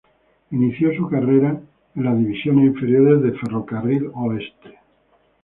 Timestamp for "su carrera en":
0.97-2.03